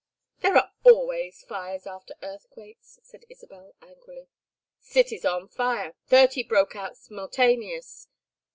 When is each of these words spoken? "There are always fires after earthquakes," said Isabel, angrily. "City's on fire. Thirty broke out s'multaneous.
"There 0.39 0.57
are 0.57 0.73
always 0.83 1.43
fires 1.43 1.85
after 1.85 2.15
earthquakes," 2.23 2.99
said 3.03 3.23
Isabel, 3.29 3.75
angrily. 3.83 4.29
"City's 4.79 5.25
on 5.25 5.47
fire. 5.47 5.93
Thirty 6.07 6.41
broke 6.41 6.75
out 6.75 6.97
s'multaneous. 6.97 8.07